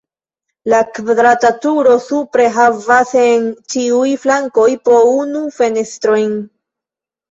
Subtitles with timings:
[0.73, 6.39] La kvadrata turo supre havas en ĉiuj flankoj po unu fenestrojn.